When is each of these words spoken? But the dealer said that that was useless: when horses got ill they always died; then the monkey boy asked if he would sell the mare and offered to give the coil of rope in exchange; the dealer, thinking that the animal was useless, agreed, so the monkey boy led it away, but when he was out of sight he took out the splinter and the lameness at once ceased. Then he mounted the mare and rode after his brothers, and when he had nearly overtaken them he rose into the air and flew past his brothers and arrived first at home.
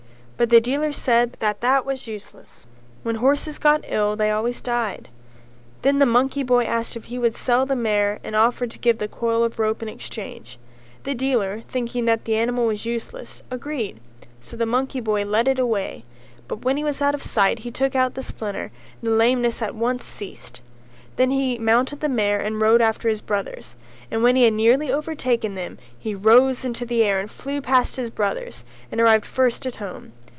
But 0.37 0.49
the 0.49 0.59
dealer 0.59 0.91
said 0.91 1.37
that 1.39 1.61
that 1.61 1.85
was 1.85 2.07
useless: 2.07 2.65
when 3.03 3.17
horses 3.17 3.59
got 3.59 3.85
ill 3.87 4.15
they 4.15 4.31
always 4.31 4.59
died; 4.59 5.07
then 5.83 5.99
the 5.99 6.05
monkey 6.07 6.41
boy 6.41 6.63
asked 6.63 6.95
if 6.95 7.03
he 7.03 7.19
would 7.19 7.35
sell 7.35 7.63
the 7.67 7.75
mare 7.75 8.19
and 8.23 8.35
offered 8.35 8.71
to 8.71 8.79
give 8.79 8.97
the 8.97 9.07
coil 9.07 9.43
of 9.43 9.59
rope 9.59 9.83
in 9.83 9.87
exchange; 9.87 10.57
the 11.03 11.13
dealer, 11.13 11.61
thinking 11.69 12.05
that 12.05 12.25
the 12.25 12.35
animal 12.37 12.65
was 12.65 12.87
useless, 12.87 13.43
agreed, 13.51 13.99
so 14.39 14.57
the 14.57 14.65
monkey 14.65 14.99
boy 14.99 15.25
led 15.25 15.47
it 15.47 15.59
away, 15.59 16.05
but 16.47 16.65
when 16.65 16.75
he 16.75 16.83
was 16.83 17.03
out 17.03 17.13
of 17.13 17.21
sight 17.21 17.59
he 17.59 17.69
took 17.69 17.93
out 17.95 18.15
the 18.15 18.23
splinter 18.23 18.71
and 18.99 19.11
the 19.11 19.15
lameness 19.15 19.61
at 19.61 19.75
once 19.75 20.03
ceased. 20.05 20.61
Then 21.17 21.29
he 21.29 21.59
mounted 21.59 21.99
the 21.99 22.09
mare 22.09 22.39
and 22.39 22.59
rode 22.59 22.81
after 22.81 23.09
his 23.09 23.21
brothers, 23.21 23.75
and 24.09 24.23
when 24.23 24.35
he 24.35 24.45
had 24.45 24.53
nearly 24.53 24.91
overtaken 24.91 25.53
them 25.53 25.77
he 25.99 26.15
rose 26.15 26.65
into 26.65 26.83
the 26.83 27.03
air 27.03 27.19
and 27.19 27.29
flew 27.29 27.61
past 27.61 27.95
his 27.95 28.09
brothers 28.09 28.63
and 28.91 28.99
arrived 28.99 29.27
first 29.27 29.67
at 29.67 29.75
home. 29.75 30.13